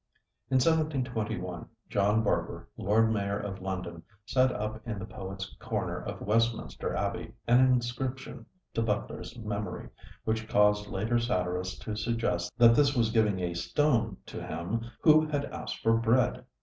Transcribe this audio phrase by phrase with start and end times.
[0.49, 6.21] In 1721 John Barber, Lord Mayor of London, set up in the Poet's Corner of
[6.21, 9.89] Westminster Abbey an inscription to Butler's memory,
[10.23, 15.27] which caused later satirists to suggest that this was giving a stone to him who
[15.27, 16.45] had asked for bread.